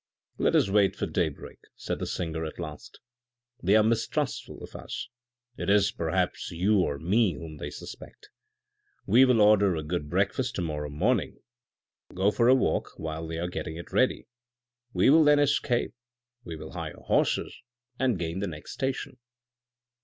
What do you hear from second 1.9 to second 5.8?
the singer at last," they are mistrustful of us. It